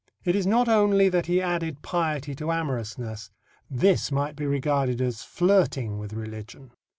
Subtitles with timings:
[0.23, 3.29] It is not only that he added piety to amorousness.
[3.69, 6.71] This might be regarded as flirting with religion.